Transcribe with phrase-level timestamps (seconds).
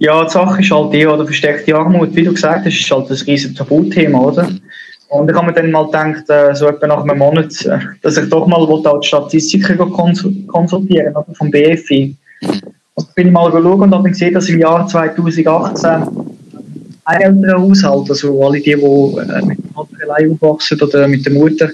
[0.00, 3.10] Ja, die Sache ist halt die, oder versteckte Armut, wie du gesagt hast, ist halt
[3.10, 4.48] ein riesiges Tabuthema, oder?
[5.08, 8.16] Und ich habe mir dann mal gedacht, äh, so etwa nach einem Monat, äh, dass
[8.16, 9.76] ich doch mal die Statistiken
[10.46, 12.14] konsultieren oder, vom BFI.
[12.94, 15.90] Und bin ich mal geschaut und habe gesehen, dass im Jahr 2018
[17.04, 21.24] ein älterer Haushalt, also alle die, die äh, mit dem Vater allein aufwachsen oder mit
[21.26, 21.70] der Mutter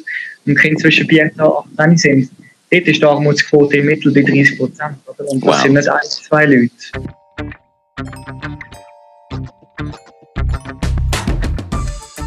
[0.47, 2.31] und Kind zwischen 14 und 18 sind,
[2.71, 4.97] dort ist die Armutsquote im Mittel bei 30 Prozent.
[5.19, 5.63] Und das wow.
[5.63, 6.71] sind nicht ein, zwei Leute.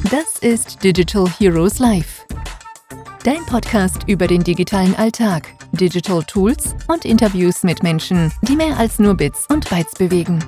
[0.10, 2.26] Das ist Digital Heroes Live.
[3.26, 9.00] Dein Podcast über den digitalen Alltag, Digital Tools und Interviews mit Menschen, die mehr als
[9.00, 10.40] nur Bits und Bytes bewegen.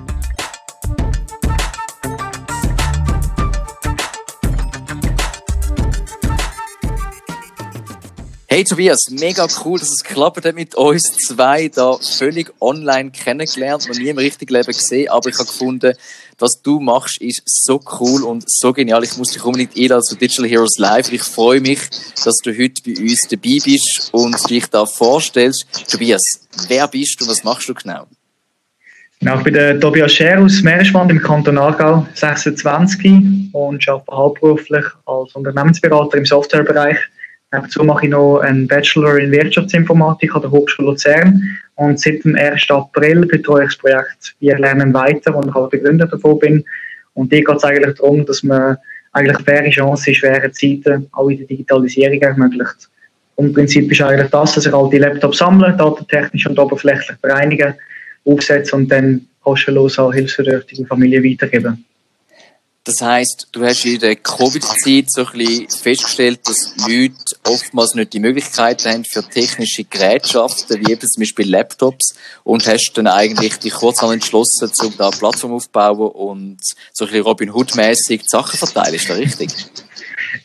[8.52, 13.96] Hey Tobias, mega cool, dass es klappt mit uns zwei da völlig online kennengelernt, noch
[13.96, 15.92] nie im richtigen Leben gesehen, aber ich habe gefunden,
[16.36, 19.04] was du machst, ist so cool und so genial.
[19.04, 21.12] Ich muss dich unbedingt einladen zu Digital Heroes Live.
[21.12, 21.78] Ich freue mich,
[22.24, 25.64] dass du heute bei uns dabei bist und dich da vorstellst.
[25.88, 26.20] Tobias,
[26.66, 28.08] wer bist du, was machst du genau?
[29.20, 34.86] Genau, ich bin der Tobias Scher aus Meereswand im Kanton Aargau, 26 und arbeite hauptberuflich
[35.06, 36.98] als Unternehmensberater im Softwarebereich
[37.52, 41.42] Dazu mache ich noch einen Bachelor in Wirtschaftsinformatik an der Hochschule Luzern
[41.74, 42.70] und seit dem 1.
[42.70, 46.64] April betreue ich das Projekt Wir lernen weiter, wo ich auch Begründer davon bin.
[47.14, 48.76] Und hier geht es eigentlich darum, dass man
[49.12, 52.88] eigentlich faire Chancen in schweren Zeiten auch in der Digitalisierung ermöglicht.
[53.34, 57.16] Und im Prinzip ist eigentlich das, dass ich all die Laptops sammle, datentechnisch und oberflächlich
[57.20, 57.74] bereinigen,
[58.26, 61.84] aufsetze und dann kostenlos an hilfsbedürftige Familien weitergeben.
[62.90, 68.84] Das heißt, du hast in der Covid-Zeit so festgestellt, dass Leute oftmals nicht die Möglichkeit
[68.84, 74.02] haben für technische Gerätschaften, wie eben zum Beispiel Laptops, und hast dann eigentlich dich kurz
[74.02, 76.58] entschlossen, um da eine Plattform aufzubauen und
[76.92, 78.96] so ein Robin Hood-mäßig Sachen verteilen.
[78.96, 79.50] Ist das richtig?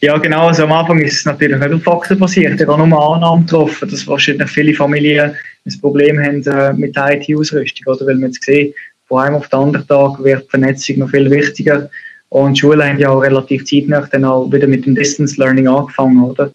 [0.02, 0.50] Ja, genau.
[0.50, 2.62] Also am Anfang ist es natürlich nicht auf Fakten basiert.
[2.62, 5.36] Ich habe nur Annahmen getroffen, dass wahrscheinlich viele Familien
[5.66, 8.06] ein Problem haben äh, mit der IT-Ausrüstung, oder?
[8.06, 8.72] Weil man jetzt sehen,
[9.08, 11.90] von einem auf den anderen Tag wird die Vernetzung noch viel wichtiger
[12.30, 16.24] und Schulen haben ja auch relativ zeitnah dann auch wieder mit dem Distance Learning angefangen,
[16.24, 16.52] oder?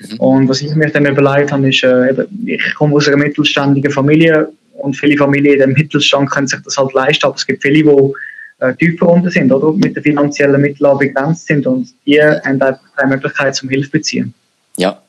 [0.00, 0.16] Mhm.
[0.18, 3.90] Und was ich mir dann überlegt habe, ist, äh, eben, ich komme aus einer mittelständigen
[3.90, 7.62] Familie und viele Familien in dem Mittelstand können sich das halt leisten, aber es gibt
[7.62, 8.12] viele, die
[8.64, 9.72] äh, tiefer runter sind, oder?
[9.72, 14.34] Mit den finanziellen Mitteln begrenzt sind und die haben einfach keine Möglichkeit zum Hilfe beziehen.
[14.76, 15.00] Ja.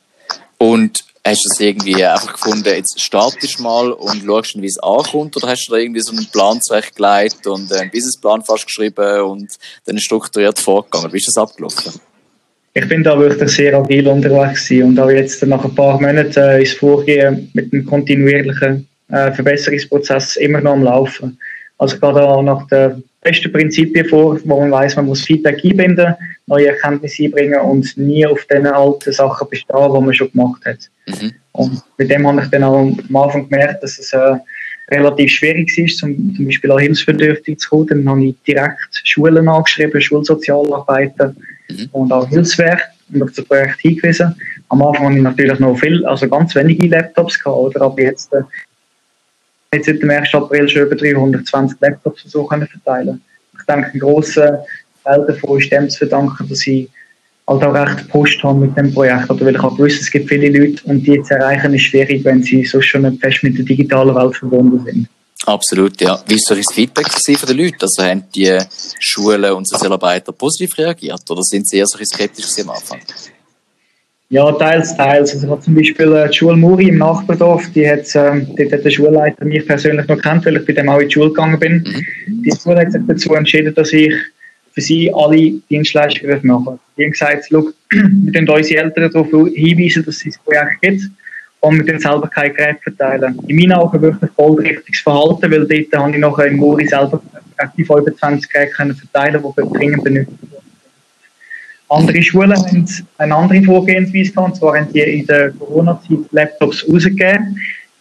[0.58, 5.36] Und Hast du es irgendwie einfach gefunden, jetzt startest mal und schaust, wie es ankommt?
[5.36, 9.48] Oder hast du da irgendwie so einen Plan zurechtgelegt und einen Businessplan fast geschrieben und
[9.86, 11.12] dann strukturiert vorgegangen?
[11.12, 12.00] Wie ist das abgelaufen?
[12.74, 16.62] Ich bin da wirklich sehr agil unterwegs und auch jetzt nach ein paar Monaten äh,
[16.62, 21.38] ist Vorgehen mit einem kontinuierlichen äh, Verbesserungsprozess immer noch am Laufen.
[21.78, 26.14] Also gerade auch nach den besten Prinzipien vor, wo man weiß, man muss Feedback einbinden,
[26.46, 30.78] neue Erkenntnisse einbringen und nie auf den alten Sachen bestehen, die man schon gemacht hat.
[31.06, 31.32] Mhm.
[31.52, 34.36] Und mit dem habe ich dann auch am Anfang gemerkt, dass es äh,
[34.90, 37.88] relativ schwierig ist, zum, zum Beispiel auch hilfsbedürftig zu kommen.
[37.88, 41.34] Dann habe ich direkt Schulen angeschrieben, Schulsozialarbeiter
[41.68, 41.88] mhm.
[41.92, 42.82] und auch Hilfswerk
[43.12, 44.34] und auf das Projekt hingewiesen.
[44.68, 47.82] Am Anfang habe ich natürlich noch viel, also ganz wenige Laptops gehabt, oder?
[47.82, 48.42] aber jetzt äh,
[49.72, 50.34] jetzt seit dem 1.
[50.34, 53.20] April schon über 320 Laptops so können verteilen
[53.58, 54.64] Ich denke, ein grosser
[55.04, 56.88] Teil davon ist dem zu verdanken, dass ich
[57.48, 59.30] halt auch recht gepusht habe mit dem Projekt.
[59.30, 62.24] Oder weil ich auch gewusst es gibt viele Leute und die zu erreichen ist schwierig,
[62.24, 65.08] wenn sie so schon nicht fest mit der digitalen Welt verbunden sind.
[65.44, 66.18] Absolut, ja.
[66.26, 67.78] Wie ist das Feedback von den Leuten?
[67.80, 68.58] Also haben die
[68.98, 72.98] Schulen und Sozialarbeiter positiv reagiert oder sind sie eher so skeptisch am Anfang?
[74.28, 75.32] Ja, teils, teils.
[75.32, 78.72] Also ich habe zum Beispiel äh, die Schule Muri im Nachbardorf, die hat, ähm, dort
[78.72, 81.28] hat der Schulleiter mich persönlich noch kennt, weil ich bei dem auch in die Schule
[81.28, 81.74] gegangen bin.
[82.26, 82.42] Mhm.
[82.42, 84.12] Die Schule hat sich dazu entschieden, dass ich
[84.72, 86.78] für sie alle Dienstleistungen mache.
[86.96, 87.62] Die haben gesagt, wir
[88.32, 91.02] können unsere Eltern darauf hinweisen, dass es ein Projekt gibt
[91.60, 93.38] und wir können selber kein Gerät verteilen.
[93.46, 97.22] In meinen Augen wirklich voll richtiges Verhalten, weil dort habe ich nachher in Muri selber
[97.58, 100.38] aktiv über 20 Geräte verteilen die wir dringend benötigt
[101.88, 102.86] andere Schulen haben
[103.18, 107.58] eine andere Vorgehensweise gehabt, und zwar haben die in der Corona-Zeit Laptops rausgegeben.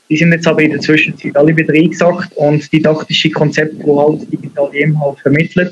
[0.10, 4.32] Die sind jetzt aber in der Zwischenzeit alle wieder eingesackt und didaktische Konzepte, die halt
[4.32, 5.70] digitale Inhalte vermitteln,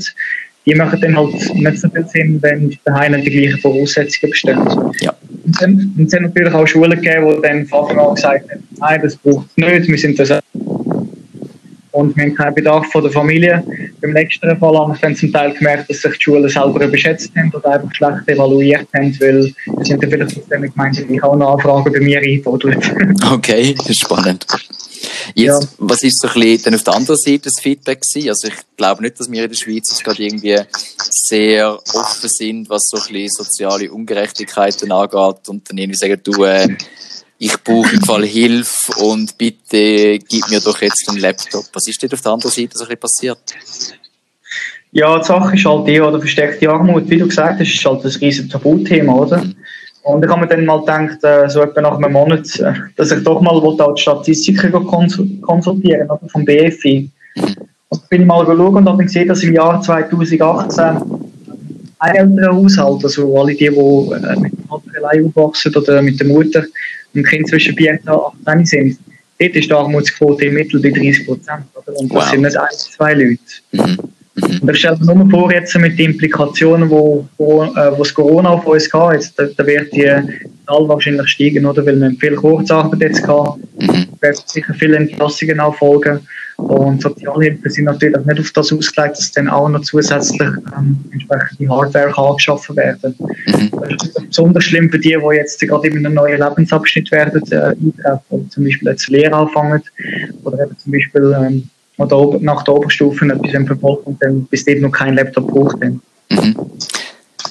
[0.66, 4.60] die machen dann halt nicht so viel Sinn, wenn daheim die gleichen Voraussetzungen bestehen.
[5.02, 5.14] Ja.
[5.46, 9.02] Und es haben natürlich auch Schulen gegeben, die dann von Anfang an gesagt haben, nein,
[9.04, 10.30] das braucht es nicht, wir sind das
[11.94, 13.64] und wir haben keinen Bedarf von der Familie.
[14.02, 17.32] Beim letzten Fall haben wir dann zum Teil gemerkt, dass sich die Schulen selber überschätzt
[17.38, 21.22] haben oder einfach schlecht evaluiert haben, weil es sind ja vielleicht aus den Gemeinden die
[21.22, 22.82] auch noch Anfragen bei mir einfordern.
[23.32, 24.46] Okay, das ist spannend.
[25.36, 25.70] Jetzt, ja.
[25.78, 28.30] was ist so ein bisschen dann auf der anderen Seite das Feedback gewesen?
[28.30, 30.60] Also ich glaube nicht, dass wir in der Schweiz gerade irgendwie
[31.10, 36.44] sehr offen sind, was so ein bisschen soziale Ungerechtigkeiten angeht und dann irgendwie sagen, du,
[36.44, 36.68] äh,
[37.44, 41.66] ich brauche im Fall Hilfe und bitte gib mir doch jetzt einen Laptop.
[41.74, 43.38] Was ist denn auf der anderen Seite so ein bisschen passiert?
[44.94, 48.06] Ja, die Sache ist halt die, oder versteckte Armut, wie du gesagt hast, ist halt
[48.06, 49.44] ein riesiges Tabuthema, oder?
[49.44, 49.56] Mhm.
[50.04, 53.12] Und ich habe mir dann mal gedacht, äh, so etwa nach einem Monat, äh, dass
[53.12, 54.72] ich doch mal die Statistiken
[55.42, 57.10] konsultieren oder, vom BFI.
[57.90, 61.02] Und bin ich mal geschaut und habe gesehen, dass im Jahr 2018
[62.00, 66.20] ein älterer Haushalt, also alle die, die äh, mit dem Vater allein aufwachsen oder mit
[66.20, 66.64] der Mutter
[67.14, 69.00] und Kind zwischen 4 und 18 sind,
[69.40, 71.66] dort ist die Armutsquote im Mittel bei 30 Prozent.
[71.86, 72.30] Und das wow.
[72.30, 73.40] sind nicht ein, zwei Leute.
[73.72, 73.98] Mhm.
[74.36, 74.60] Mhm.
[74.62, 78.14] Und ich stelle mir nur vor, jetzt mit den Implikationen, wo, wo, äh, wo das
[78.14, 80.10] Corona auf uns geht, jetzt, da, da wird die
[80.66, 81.86] Zahl wahrscheinlich steigen, oder?
[81.86, 84.08] Weil wir viel Kurzarbeit jetzt haben, mhm.
[84.22, 86.28] werden sicher viele Entlassungen nachfolgen.
[86.68, 91.70] Und Sozialhilfe sind natürlich nicht auf das ausgelegt, dass dann auch noch zusätzlich ähm, entsprechende
[91.70, 93.16] Hardware angeschaffen werden.
[93.20, 93.70] Mhm.
[93.72, 97.56] Das ist besonders schlimm für die, die jetzt gerade in einem neuen Lebensabschnitt werden äh,
[97.56, 99.84] eintreffen, zum Beispiel jetzt Lehre anfangen
[100.44, 104.92] oder eben zum Beispiel ähm, nach der Oberstufe etwas verfolgt und dann bis dahin noch
[104.92, 105.78] kein Laptop braucht.
[105.80, 106.02] Mhm.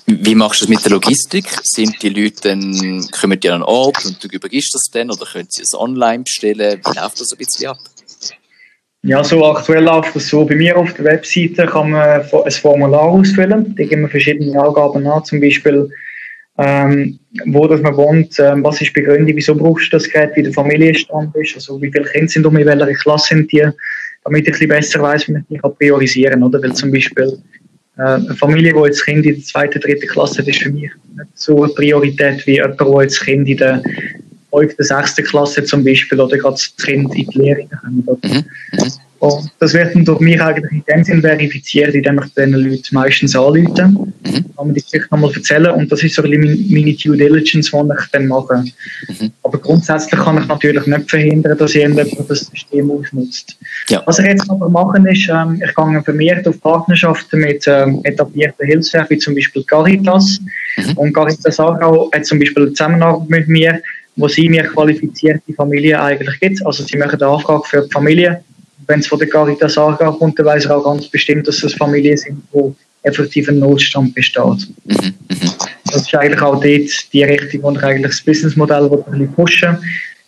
[0.07, 1.47] Wie machst du das mit der Logistik?
[1.63, 5.27] Sind die Leute dann, kommen die an einen Ort und du übergibst das dann oder
[5.27, 6.81] können sie es online bestellen?
[6.85, 7.79] Wie läuft das ein bisschen ab?
[9.05, 10.45] Ja, so aktuell läuft das so.
[10.45, 13.75] Bei mir auf der Webseite kann man ein Formular ausfüllen.
[13.77, 15.91] Da geben wir verschiedene Angaben an, zum Beispiel
[16.59, 20.37] ähm, wo dass man wohnt, ähm, was ist die Begründung, wieso brauchst du das Gerät,
[20.37, 23.67] wie der Familienstand ist, also wie viele Kinder sind um, in welcher Klasse sind die,
[24.25, 26.53] damit ich ein bisschen besser weiß, wie ich mich priorisieren kann?
[26.53, 27.39] Weil zum Beispiel
[27.97, 30.83] äh, eine Familie, die jetzt Kind in der zweiten, dritten Klasse hat, ist für mich
[30.83, 33.83] nicht so eine Priorität wie jemand, der jetzt Kind in der
[34.53, 38.25] fünften, sechsten Klasse zum Beispiel oder gerade das Kind in die Lehre kommt.
[38.25, 38.45] Mhm.
[38.73, 38.93] Mhm.
[39.23, 42.83] Und das wird dann durch mich eigentlich in dem Sinn verifiziert, indem ich den Leuten
[42.91, 43.85] meistens anrufe.
[43.85, 44.05] Mhm.
[44.57, 47.71] Kann man die Geschichte nochmal erzählen und das ist so ein bisschen meine Due Diligence,
[47.71, 48.65] die ich dann mache.
[49.07, 49.31] Mhm.
[49.45, 53.57] Aber grundsätzlich kann ich natürlich nicht verhindern, dass jemand das System ausnutzt.
[53.91, 54.03] Ja.
[54.07, 58.67] Was ich jetzt aber mache, ist, ähm, ich gehe vermehrt auf Partnerschaften mit ähm, etablierten
[58.67, 60.41] Hilfswerken, wie zum Beispiel Caritas.
[60.77, 60.99] Mhm.
[60.99, 63.81] Und Caritas Aargau hat zum Beispiel eine Zusammenarbeit mit mir,
[64.17, 66.65] wo sie mir qualifizierte Familien eigentlich gibt.
[66.67, 68.43] Also sie machen eine Anfrage für die Familie
[68.87, 71.75] wenn es von der Caritas Aargau kommt, dann weiß er auch ganz bestimmt, dass es
[71.75, 74.69] Familien sind, wo effektiv ein Notstand besteht.
[74.85, 75.51] Mhm, mhm.
[75.87, 79.79] Das ist eigentlich auch dort die Richtung, wo ich eigentlich das Businessmodell ein bisschen pushen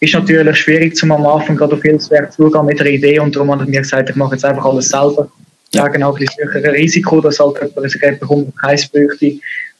[0.01, 3.51] ist natürlich schwierig, zum am Anfang gerade auf Hilfswerk zugehen mit einer Idee und darum
[3.53, 5.31] habe ich mir gesagt, ich mache jetzt einfach alles selber.
[5.73, 9.39] Ja, genau, ein bisschen Risiko, dass halt jemand ein Gerät bekommt, das keins bräuchte.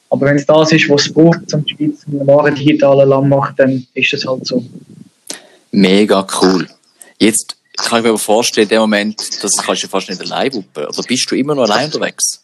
[0.09, 3.29] Aber wenn es das ist, was es braucht, um die Schweiz einen wahren digitalen Land
[3.29, 4.63] macht, dann ist das halt so.
[5.71, 6.67] Mega cool.
[7.19, 10.85] Jetzt kann ich mir vorstellen, in dem Moment, das kannst du fast nicht allein wuppen.
[10.85, 12.41] Oder bist du immer noch allein unterwegs?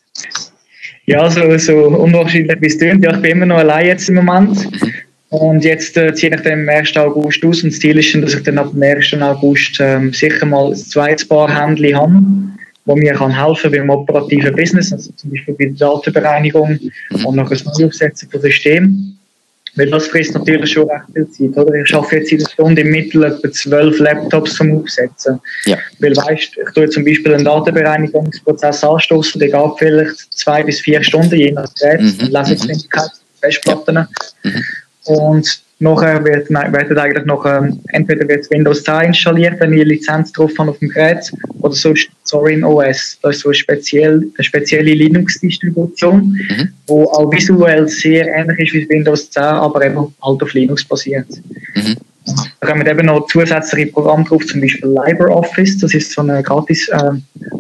[1.06, 3.04] Ja, so, so unwahrscheinlich wie es klingt.
[3.04, 4.72] Ja, ich bin immer noch allein jetzt im Moment.
[4.72, 4.94] Mhm.
[5.30, 6.98] Und jetzt äh, ziehe ich dann am 1.
[6.98, 7.64] August aus.
[7.64, 9.14] Und das Ziel ist, dass ich dann ab dem 1.
[9.22, 12.22] August ähm, sicher mal ein zweites Paar Händchen habe,
[12.92, 16.78] wo mir kann helfen beim operativen Business, also zum Beispiel bei der Datenbereinigung
[17.10, 17.26] mhm.
[17.26, 19.18] und noch ein Neuaufsetzen von System.
[19.78, 21.74] Weil das frisst natürlich schon recht viel Zeit, oder?
[21.74, 25.40] Ich arbeite jetzt in der Stunde im Mittel etwa zwölf Laptops zum Aufsetzen.
[25.64, 25.78] Ja.
[26.00, 31.02] Weil, weißt, ich tue zum Beispiel einen Datenbereinigungsprozess anstoßen, der geht vielleicht zwei bis vier
[31.02, 32.28] Stunden, je nach Gerät, mhm.
[32.32, 33.96] Lesegeschwindigkeit, Festplatten.
[33.96, 34.10] Ja.
[34.44, 34.64] Mhm.
[35.06, 40.32] Und Nachher wird, wird eigentlich noch, ähm, entweder wird Windows 10 installiert, wenn eine Lizenz
[40.32, 43.18] drauf habe auf dem Gerät, oder sonst Zorin OS.
[43.24, 46.70] Das ist so eine, speziell, eine spezielle Linux-Distribution, mhm.
[46.86, 51.28] wo auch visuell sehr ähnlich ist wie Windows 10, aber eben halt auf Linux basiert.
[51.74, 51.96] Mhm.
[52.60, 56.88] Da kommen eben noch zusätzliche Programme drauf, zum Beispiel LibreOffice, das ist so eine gratis
[56.90, 56.98] äh,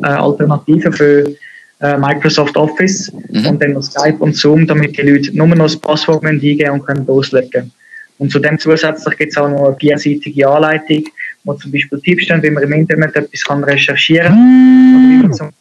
[0.04, 1.36] äh, Alternative für
[1.80, 3.48] äh, Microsoft Office mhm.
[3.48, 6.86] und dann noch Skype und Zoom, damit die Leute nur noch das Passwort eingeben und
[6.86, 7.72] können loslegen.
[8.22, 11.06] Und zudem zusätzlich gibt es auch noch eine vierseitige Anleitung,
[11.44, 14.32] wo zum Beispiel Tipps stehen, wie man im Internet etwas kann recherchieren
[15.28, 15.52] kann.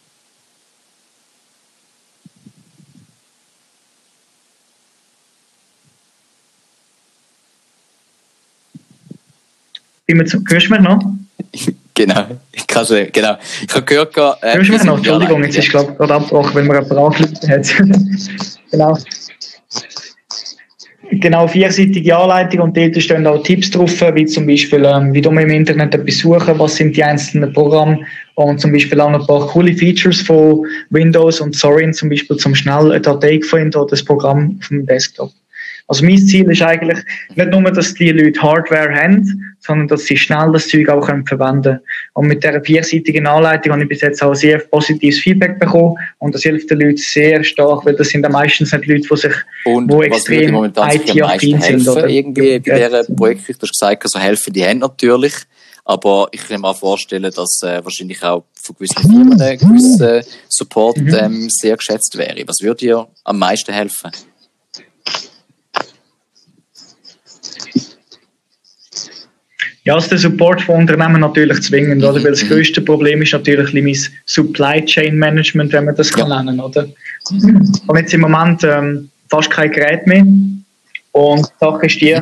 [10.07, 11.03] Hörst du mich noch?
[11.93, 13.37] Genau, ich kann schon, genau.
[13.61, 14.97] Ich habe gehört, äh, Hörst du mich noch?
[14.97, 17.67] Entschuldigung, jetzt ist glaube gerade abgebrochen, weil man jemand angerufen hat.
[18.71, 18.97] genau
[21.11, 25.29] genau vierseitige Anleitung und dort stehen auch Tipps drauf, wie zum Beispiel, ähm, wie du
[25.29, 27.99] im Internet etwas suchen, was sind die einzelnen Programme
[28.35, 32.55] und zum Beispiel auch ein paar coole Features von Windows und Zorin, zum Beispiel zum
[32.55, 35.31] schnell eine Datei finden oder das Programm auf dem Desktop.
[35.87, 36.99] Also mein Ziel ist eigentlich
[37.35, 41.25] nicht nur, dass die Leute Hardware haben, sondern dass sie schnell das Zeug auch können
[41.25, 41.79] verwenden können.
[42.13, 46.35] Und mit dieser vierseitigen Anleitung habe ich bis jetzt auch sehr positives Feedback bekommen und
[46.35, 49.33] das hilft den Leuten sehr stark, weil das sind dann meistens nicht Leute, die sich
[49.65, 51.87] und wo extrem IT-affin sind.
[51.87, 52.07] Oder?
[52.07, 55.33] Irgendwie bei diesem Projekt, du hast gesagt, also helfen die Hände natürlich,
[55.85, 60.23] aber ich kann mir auch vorstellen, dass äh, wahrscheinlich auch von gewissen Firmen ein gewisser
[60.49, 61.15] Support mhm.
[61.15, 62.43] ähm, sehr geschätzt wäre.
[62.47, 64.11] Was würde dir am meisten helfen?
[69.83, 72.23] Ja, also der Support von Unternehmen natürlich zwingend, oder?
[72.23, 72.49] Weil das mhm.
[72.49, 76.87] größte Problem ist natürlich mein Supply Chain Management, wenn man das kann nennen, oder?
[77.31, 80.25] Und jetzt im Moment ähm, fast kein Gerät mehr.
[81.13, 82.17] Und die Sache ist die,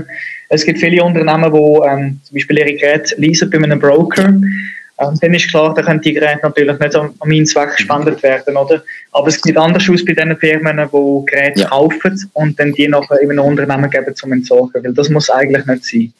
[0.49, 4.29] es gibt viele Unternehmen, die ähm, zum Beispiel ihre Geräte leasen bei einem Broker.
[4.29, 8.23] Ähm, dann ist klar, da können die Geräte natürlich nicht an, an meinen Zweck gespendet
[8.23, 8.81] werden, oder?
[9.11, 11.67] Aber es geht anders aus bei den Firmen, die Geräte ja.
[11.67, 15.65] kaufen und dann die nachher in einem Unternehmen geben zum Entsorgen, weil das muss eigentlich
[15.65, 16.13] nicht sein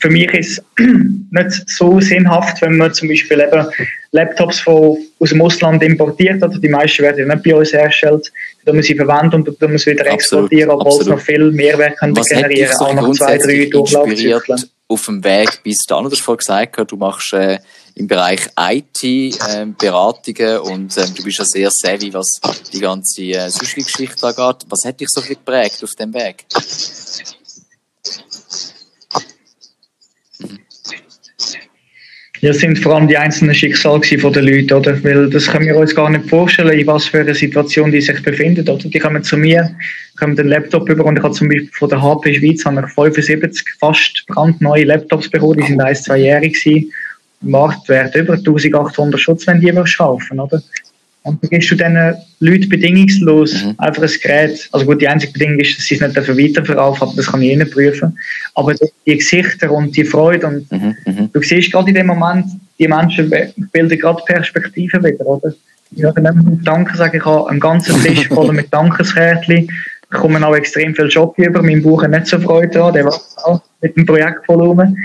[0.00, 0.64] für mich ist es
[1.30, 3.66] nicht so sinnhaft, wenn man zum Beispiel eben
[4.12, 8.32] Laptops von, aus dem Ausland importiert, oder die meisten werden nicht bei uns hergestellt,
[8.64, 12.16] da muss ich verwenden und dann muss wieder exportieren, obwohl es noch viel Mehrwert kann
[12.16, 14.64] Was generieren kann, auch noch zwei, drei Durchlaufzyklen.
[14.88, 17.58] Auf dem Weg bis dahin, du hast vorhin gesagt, du machst äh,
[17.94, 22.40] im Bereich IT äh, Beratungen und äh, du bist ja sehr savvy, was
[22.72, 24.66] die ganze äh, Geschichte angeht.
[24.68, 26.44] Was hat dich so viel geprägt auf dem Weg?
[32.42, 35.04] Ja, sind vor allem die einzelnen Schicksale von den Leuten, oder?
[35.04, 38.22] Weil das können wir uns gar nicht vorstellen, in was für einer Situation die sich
[38.22, 38.88] befinden, oder?
[38.88, 39.70] Die kommen zu mir,
[40.18, 42.94] kommen den Laptop über und ich habe zum Beispiel von der HP Schweiz habe ich
[42.94, 46.90] 75 fast brandneue Laptops bekommen, die sind ein, zweijährig gewesen.
[47.42, 50.62] Marktwert über 1800 Schutz, wenn die kaufen, oder?
[51.22, 53.74] Und dann gibst du diesen Leuten bedingungslos mhm.
[53.76, 54.68] einfach ein Gerät.
[54.72, 57.56] Also gut, die einzige Bedingung ist, dass sie es nicht weiterverkaufen aber das kann ich
[57.56, 58.18] nicht prüfen.
[58.54, 60.96] Aber die Gesichter und die Freude und mhm.
[61.04, 61.30] mhm.
[61.32, 62.46] du siehst gerade in dem Moment,
[62.78, 63.30] die Menschen
[63.72, 65.52] bilden gerade Perspektiven wieder, oder?
[65.94, 69.68] Ich habe dann mit Danke sagen, ich habe einen ganzen Tisch voll mit Dankeskärtchen.
[70.12, 71.62] Ich komme auch extrem viel Job über.
[71.62, 74.96] Mein Buch hat nicht so Freude an, der war auch mit dem Projektvolumen.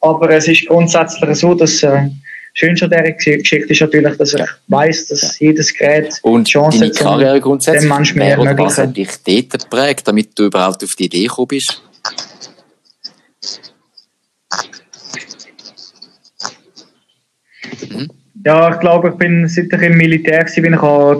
[0.00, 2.08] Aber es ist grundsätzlich so, dass äh,
[2.54, 6.92] schön an dieser Geschichte ist natürlich, dass ich weiss, dass jedes Gerät und Chance deine
[6.92, 8.64] Karriere grundsätzlich dem Mensch mehr ermöglichen.
[8.64, 11.82] Was hat dich dort geprägt, damit du überhaupt auf die Idee gekommen bist?
[17.90, 18.10] Mhm.
[18.46, 21.14] Ja, ich glaube, ich bin, seit ich im Militär war, bin ich auch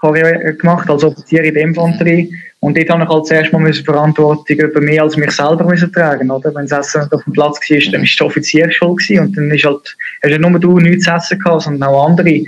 [0.00, 2.34] Durchdienerkarriere gemacht, als Offizier in der Infanterie.
[2.60, 6.30] Und dort habe ich halt zuerst mal Verantwortung über mich als mich selber müssen tragen,
[6.30, 6.54] oder?
[6.54, 9.10] Wenn das Essen auf dem Platz war, dann war die Offizier schuld.
[9.18, 12.44] Und dann ist halt, hast nicht nur du nichts zu essen gehabt, sondern auch andere.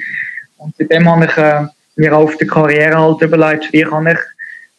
[0.59, 1.67] Und seitdem habe ich äh,
[1.97, 4.19] mir auf der Karriere halt überlegt, wie kann ich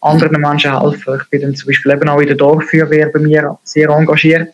[0.02, 1.20] anderen Menschen helfen.
[1.22, 4.54] Ich bin dann zum Beispiel eben auch in der Dorffeuerwehr bei mir sehr engagiert.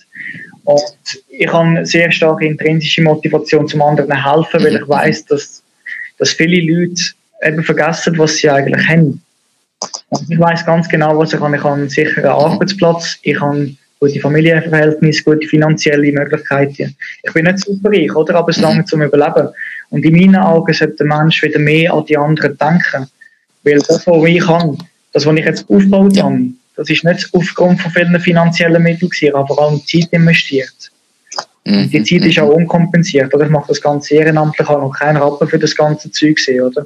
[0.63, 5.63] Und ich habe sehr starke intrinsische Motivation zum anderen helfen, weil ich weiß, dass,
[6.19, 7.01] dass viele Leute
[7.41, 9.21] eben vergessen, was sie eigentlich haben.
[10.09, 11.55] Und ich weiß ganz genau, was ich habe.
[11.55, 16.95] Ich habe einen sicheren Arbeitsplatz, ich habe gute Familienverhältnisse, gute finanzielle Möglichkeiten.
[17.23, 18.35] Ich bin nicht super reich, oder?
[18.35, 18.63] Aber es mhm.
[18.63, 19.49] lange zum Überleben.
[19.89, 23.07] Und in meinen Augen sollte der Mensch wieder mehr an die anderen denken.
[23.63, 24.77] Weil das, was ich kann,
[25.13, 29.47] das, was ich jetzt aufgebaut habe, das ist nicht aufgrund von vielen finanziellen Mitteln aber
[29.47, 30.91] vor allem Zeit investiert.
[31.65, 33.45] Und die Zeit ist auch unkompensiert, oder?
[33.45, 36.85] Ich mache das Ganze ehrenamtlich, habe noch keinen Rappen für das ganze Zeug sehen, oder?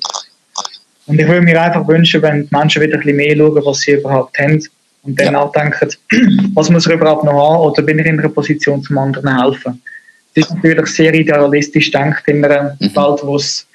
[1.05, 3.79] Und ich würde mir einfach wünschen, wenn die Menschen wieder ein bisschen mehr schauen, was
[3.79, 4.63] sie überhaupt haben
[5.03, 5.31] und dann ja.
[5.31, 5.89] nachdenken,
[6.55, 9.81] was muss ich überhaupt noch haben oder bin ich in einer Position, zum anderen helfen.
[10.33, 12.95] Das ist natürlich sehr idealistisch denkt in einer mhm.
[12.95, 13.67] Welt, wo es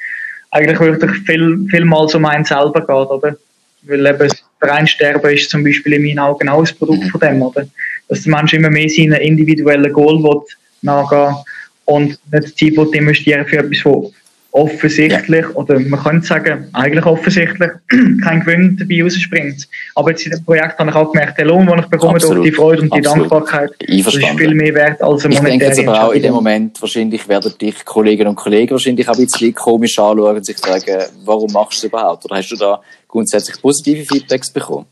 [0.51, 3.37] eigentlich wirklich viel, viel mal um einen selber geht, oder?
[3.83, 7.11] Weil eben das Reinsterben ist zum Beispiel in meinen Augen auch ein Produkt mhm.
[7.11, 7.67] von dem, oder?
[8.09, 10.43] Dass der Mensch immer mehr seinen individuellen Goal
[10.83, 11.37] nachgehen
[11.85, 14.13] und nicht Zeit investieren für etwas, was
[14.51, 15.55] offensichtlich, ja.
[15.55, 17.71] oder man könnte sagen, eigentlich offensichtlich
[18.25, 19.69] kein Gewinn dabei rausspringt.
[19.95, 22.39] Aber jetzt in dem Projekt habe ich auch gemerkt, der Lohn, den ich bekomme Absolut.
[22.39, 23.31] durch die Freude und die Absolut.
[23.31, 26.23] Dankbarkeit, das ist viel mehr wert als ein monetäre Ich denke jetzt aber auch in
[26.23, 30.47] dem Moment, wahrscheinlich werden dich Kolleginnen und Kollegen wahrscheinlich auch ein bisschen komisch anschauen und
[30.47, 32.25] sich fragen, warum machst du es überhaupt?
[32.25, 34.87] Oder hast du da grundsätzlich positive Feedbacks bekommen?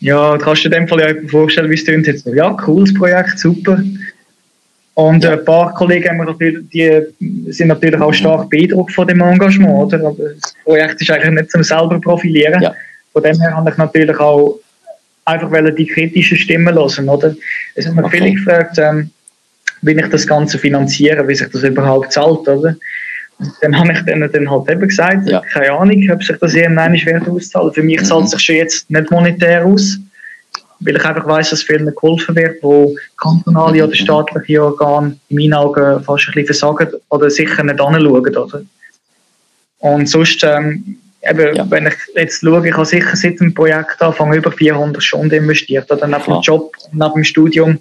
[0.00, 2.26] Ja, kannst du dir in dem Fall ja vorstellen, wie es klingt jetzt.
[2.26, 3.82] Ja, cooles Projekt, super.
[4.94, 9.92] Und ein paar Kollegen haben natürlich, die sind natürlich auch stark beeindruckt von dem Engagement,
[9.92, 10.06] oder?
[10.06, 12.62] Aber das Projekt ist eigentlich nicht zum selber profilieren.
[12.62, 12.74] Ja.
[13.12, 14.58] Von dem her habe ich natürlich auch
[15.26, 17.34] einfach die kritischen Stimmen hören, oder?
[17.74, 18.18] Es haben mich okay.
[18.18, 19.10] viele gefragt, ähm,
[19.82, 22.76] wie ich das Ganze finanziere, wie sich das überhaupt zahlt, oder?
[23.60, 25.42] Dann habe ich denen dann halt eben gesagt, Ja.
[25.52, 27.72] keine Ahnung, ob sich das irgendwann wird auszahlen.
[27.72, 29.98] Für mich zahlt es sich schon jetzt nicht monetär aus,
[30.80, 35.54] weil ich einfach weiss, dass vielen geholfen wird, wo kantonale oder staatliche Organe in meinen
[35.54, 38.36] Augen fast ein bisschen versagen oder sicher nicht anschauen.
[38.36, 38.62] Oder?
[39.80, 40.96] Und sonst, ähm,
[41.28, 41.70] eben, Ja.
[41.70, 45.90] wenn ich jetzt schaue, ich habe sicher seit dem Projekt angefangen über 400 Stunden investiert,
[45.92, 47.78] oder neben dem Job neben dem Studium.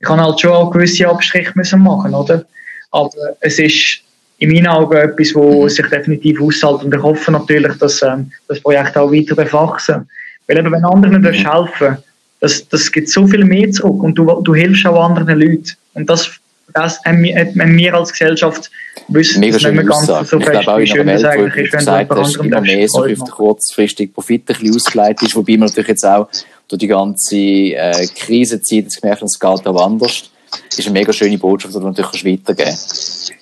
[0.00, 2.44] Ich habe halt schon auch gewisse Abstriche müssen machen, oder?
[2.90, 4.00] Aber es ist
[4.38, 5.68] in meinen Augen etwas, wo Mhm.
[5.68, 10.08] sich definitiv auszahlt und ich hoffe natürlich, dass ähm, das Projekt auch weiter darf wachsen
[10.46, 11.26] Weil eben, wenn anderen Mhm.
[11.26, 11.98] helfen
[12.40, 15.72] das, das gibt so viel mehr zurück und du, du hilfst auch anderen Leuten.
[15.94, 16.30] Und das,
[16.72, 18.70] das haben wir, haben als Gesellschaft
[19.08, 20.26] wissen Mega schöne ganz Aussage.
[20.26, 22.88] so ich fest, glaube auch in einer das Welt, wo ist, gesagt hast, immer mehr
[22.88, 26.28] so auf kurzfristig Profit ein bisschen ausgeleitet ist, wobei man natürlich jetzt auch
[26.68, 30.30] durch die ganze äh, Krisenzeit jetzt gemerkt hat, es geht auch anders.
[30.68, 33.32] Das ist eine mega schöne Botschaft, die du natürlich weitergeben kannst.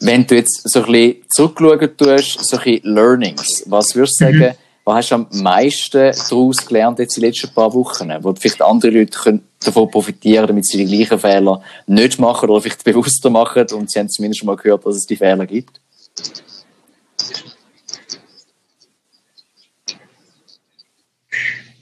[0.00, 4.26] Wenn du jetzt so ein bisschen zurückschauen tust, so ein bisschen Learnings, was würdest du
[4.26, 4.38] Mhm.
[4.40, 8.34] sagen, was hast du am meisten daraus gelernt jetzt in den letzten paar Wochen, wo
[8.34, 12.84] vielleicht andere Leute können davon profitieren, damit sie die gleichen Fehler nicht machen oder vielleicht
[12.84, 15.80] bewusster machen und sie haben zumindest schon mal gehört, dass es die Fehler gibt?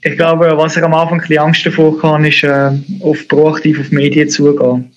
[0.03, 3.81] Ich glaube, was ich am Anfang ein bisschen Angst davor hatte, ist, äh, auf proaktiv
[3.81, 4.94] auf Medien zugehen.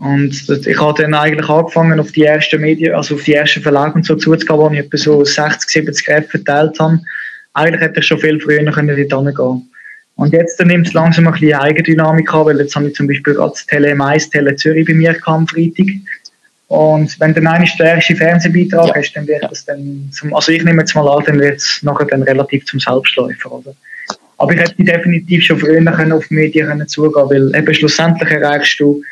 [0.00, 3.94] Und ich habe dann eigentlich angefangen, auf die ersten Medien, also auf die ersten Verlage
[3.94, 7.00] und so zuzugehen, wo ich etwa so 60, 70 Geräte verteilt habe.
[7.54, 9.68] Eigentlich hätte ich schon viel früher können dort hingehen
[10.14, 13.34] Und jetzt nimmt es langsam ein bisschen Eigendynamik an, weil jetzt habe ich zum Beispiel
[13.34, 15.86] gerade das Tele Mais, Tele Zürich bei mir gehabt am Freitag.
[16.68, 18.94] Und wenn du dann einmal den ersten Fernsehbeitrag Ja.
[18.94, 21.80] hast, dann wird das dann zum, also ich nehme jetzt mal an, dann wird es
[21.82, 23.74] nachher dann relativ zum Selbstläufer, oder?
[24.36, 28.30] Aber ich hätte definitiv schon früher können auf die Medien können zugehen, weil eben schlussendlich
[28.30, 29.02] erreichst du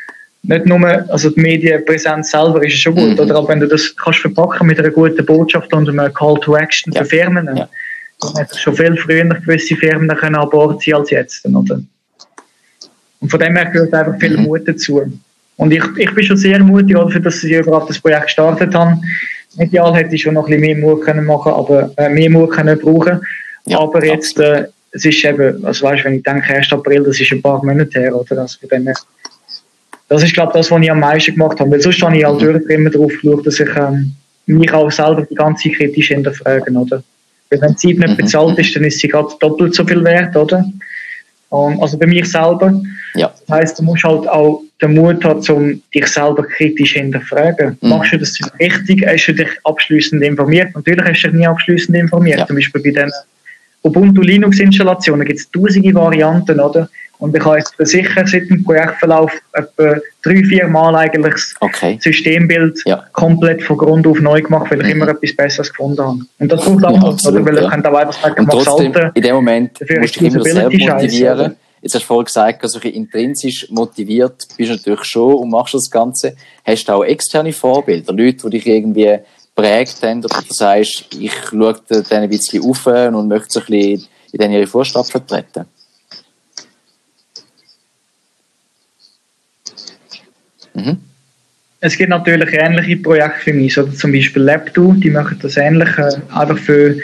[0.47, 3.19] nicht nur, also die Medienpräsenz selber ist schon gut, Mhm.
[3.19, 3.35] oder?
[3.35, 6.93] Aber wenn du das kannst verpacken mit einer guten Botschaft und einem Call to Action
[6.93, 7.03] Ja.
[7.03, 7.69] für Firmen, Ja.
[8.21, 11.81] dann hätte schon viel früher gewisse Firmen können an Bord sein als jetzt, oder?
[13.19, 14.43] Und von dem her gehört einfach viel Mhm.
[14.43, 15.01] Mut dazu.
[15.57, 18.73] Und ich, ich bin schon sehr mutig, oder, für dass ich überhaupt das Projekt gestartet
[18.75, 18.97] habe.
[19.57, 22.51] Ideal hätte ich schon noch ein bisschen mehr Mut können machen, aber äh, mehr Mut
[22.51, 23.21] können brauchen.
[23.65, 26.71] Ja, aber jetzt, äh, es ist eben, also weißt, wenn ich denke, 1.
[26.71, 28.39] April, das ist ein paar Monate her, oder?
[28.41, 28.93] Also von dem her,
[30.09, 31.71] das ist, glaube ich, das, was ich am meisten gemacht habe.
[31.71, 32.45] Weil sonst habe ich halt Mhm.
[32.45, 34.13] wirklich immer darauf geschaut, dass ich ähm,
[34.45, 37.03] mich auch selber die ganze Zeit kritisch hinterfrage, oder?
[37.49, 38.17] Weil wenn die Zeit nicht Mhm.
[38.17, 40.65] bezahlt ist, dann ist sie gerade doppelt so viel wert, oder?
[41.49, 42.81] Und, also bei mir selber.
[43.15, 43.33] Ja.
[43.47, 47.77] Das heisst, du musst halt auch den Mut haben, um dich selber kritisch hinterfragen.
[47.81, 47.89] Mhm.
[47.89, 49.05] Machst du das richtig?
[49.07, 50.75] Hast du dich abschließend informiert?
[50.75, 52.39] Natürlich hast du dich nie abschließend informiert.
[52.39, 52.47] Ja.
[52.47, 53.11] Zum Beispiel bei den
[53.83, 56.89] Ubuntu Linux-Installationen gibt es tausende Varianten, oder?
[57.19, 61.97] Und ich habe jetzt sicher seit dem Projektverlauf etwa drei, vier Mal eigentlich das Okay.
[61.99, 63.05] Systembild Ja.
[63.13, 65.01] komplett von Grund auf neu gemacht, weil ich Mhm.
[65.01, 66.19] immer etwas Besseres gefunden habe.
[66.39, 67.45] Und das braucht auch Ja, absolut, oder?
[67.51, 67.63] Weil ja.
[67.63, 69.11] ich könnte auch einfach sagen, Und trotzdem, Alte.
[69.15, 71.39] in dem Moment musst du dich immer selber motivieren.
[71.39, 71.55] oder?
[71.81, 75.89] Jetzt hast du vorhin gesagt, also intrinsisch motiviert bist du natürlich schon und machst das
[75.89, 76.35] Ganze.
[76.65, 79.17] Hast du auch externe Vorbilder, Leute, die dich irgendwie
[79.57, 83.65] prägt haben, oder du sagst, ich schaue denen ein bisschen auf und möchte so ein
[83.65, 85.65] bisschen in ihre Fußstapfen treten?
[90.75, 90.97] Mhm.
[91.79, 95.89] Es gibt natürlich ähnliche Projekte für mich, oder zum Beispiel LabDo, die machen das ähnlich,
[95.97, 96.95] äh, einfach für,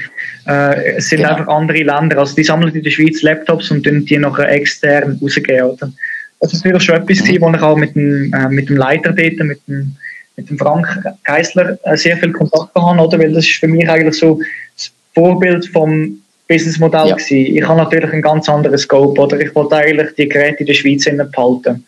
[0.47, 1.31] äh, es sind Genau.
[1.31, 5.19] einfach andere Länder, also die sammeln in der Schweiz Laptops und tun die nachher extern
[5.21, 5.91] rausgeben, oder?
[6.39, 7.41] Das ist natürlich schon etwas Mhm.
[7.41, 9.95] wo ich auch mit dem, äh, mit dem Leiter dort, mit dem,
[10.35, 10.87] mit dem Frank
[11.23, 13.19] Geisler, äh, sehr viel Kontakt gehabt, oder?
[13.19, 14.39] Weil das ist für mich eigentlich so
[14.75, 17.15] das Vorbild vom Businessmodell Ja.
[17.15, 17.55] gewesen.
[17.57, 19.39] Ich habe natürlich einen ganz anderen Scope, oder?
[19.39, 21.85] Ich wollte eigentlich die Geräte in der Schweiz behalten.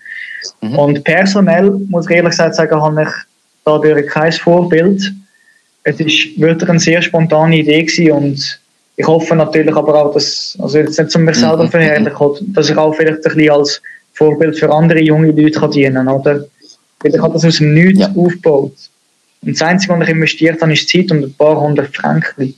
[0.62, 0.78] Mhm.
[0.78, 3.10] Und personell, muss ich ehrlich gesagt sagen, habe ich
[3.66, 5.12] dadurch kein Vorbild.
[5.84, 8.60] Es ist wirklich eine sehr spontane Idee gewesen und
[8.98, 11.70] ich hoffe natürlich aber auch, dass, also jetzt nicht um mich selber Mhm.
[11.70, 13.82] verherrlichen, dass ich auch vielleicht ein bisschen als
[14.14, 16.46] Vorbild für andere junge Leute kann dienen oder?
[17.06, 18.12] Weil ich habe das aus dem Nichts Ja.
[18.16, 18.74] aufgebaut.
[19.44, 22.56] Und das Einzige, was ich investiert habe, ist Zeit und ein paar hundert Franken.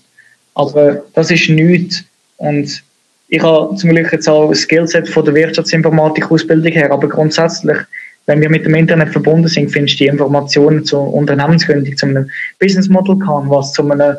[0.55, 2.03] Aber das ist nichts.
[2.37, 2.81] Und
[3.27, 7.77] ich habe zum Glück jetzt auch ein Skillset von der Wirtschaftsinformatik-Ausbildung her, aber grundsätzlich,
[8.25, 12.29] wenn wir mit dem Internet verbunden sind, findest du die Informationen zur Unternehmensgründung, zu einem
[12.59, 14.15] Business Model Canvas, zu einem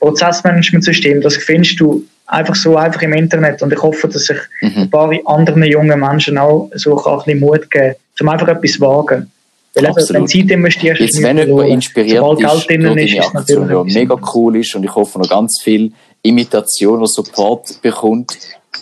[0.00, 4.82] Prozessmanagementsystem, das findest du einfach so einfach im Internet und ich hoffe, dass ich Mhm.
[4.82, 9.30] ein paar anderen jungen Menschen auch so ein bisschen Mut geben, um einfach etwas wagen.
[9.78, 10.22] Weil Absolut.
[10.22, 11.68] wenn Zeit investierst, Jetzt, wenn jemand verloren.
[11.68, 14.94] inspiriert Sobald ist Geld drin ist, ist Aktion, natürlich ja mega cool ist und ich
[14.94, 18.36] hoffe noch ganz viel Imitation oder Support bekommt,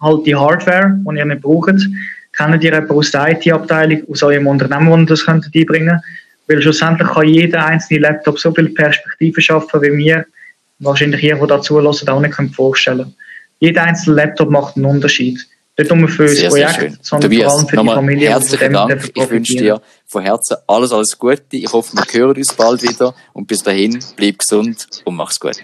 [0.02, 1.80] halt die Hardware, die ihr nicht braucht,
[2.34, 6.02] kennt ihr jemanden aus der IT-Abteilung, aus eurem Unternehmen, ihr das könnt einbringen
[6.48, 10.26] Weil schlussendlich kann jeder einzelne Laptop so viele Perspektiven schaffen, wie wir
[10.80, 13.16] wahrscheinlich ihr, die da zuhören, auch nicht vorstellen können.
[13.60, 15.40] Jeder einzelne Laptop macht einen Unterschied.
[15.80, 18.30] Nicht nur für das Projekt, sehr sondern Tobias, vor allem für die Familie.
[18.30, 19.12] Herzlichen Dank.
[19.14, 21.44] Ich wünsche dir von Herzen alles, alles Gute.
[21.52, 23.14] Ich hoffe, wir hören uns bald wieder.
[23.34, 25.58] Und bis dahin, bleib gesund und mach's gut.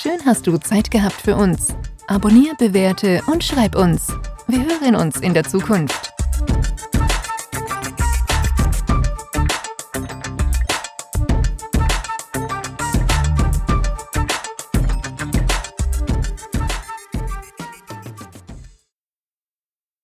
[0.00, 1.74] Schön hast du Zeit gehabt für uns.
[2.06, 4.06] Abonnier, bewerte und schreib uns.
[4.46, 6.15] Wir hören uns in der Zukunft.